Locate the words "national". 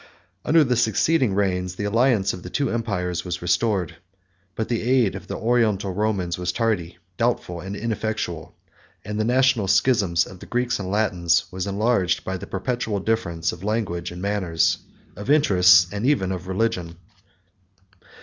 9.23-9.67